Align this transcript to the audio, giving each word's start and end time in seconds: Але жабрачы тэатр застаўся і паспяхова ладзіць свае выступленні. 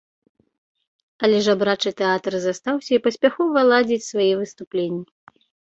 Але 1.27 1.37
жабрачы 1.49 1.89
тэатр 2.01 2.33
застаўся 2.49 2.91
і 2.97 3.03
паспяхова 3.09 3.59
ладзіць 3.75 4.05
свае 4.11 4.33
выступленні. 4.43 5.03